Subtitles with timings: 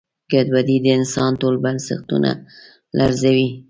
[0.31, 2.31] ګډوډي د انسان ټول بنسټونه
[2.97, 3.47] لړزوي.